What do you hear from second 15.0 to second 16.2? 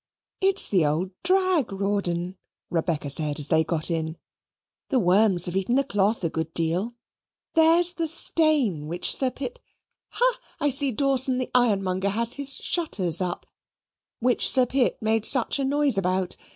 made such a noise